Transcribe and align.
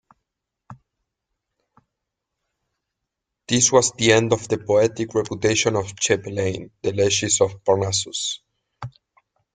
This 3.47 3.71
was 3.71 3.91
the 3.91 4.13
end 4.13 4.33
of 4.33 4.47
the 4.47 4.57
poetic 4.57 5.13
reputation 5.13 5.75
of 5.75 5.95
Chapelain, 5.95 6.71
the 6.81 6.91
legist 6.93 7.39
of 7.39 7.63
Parnassus. 7.63 8.39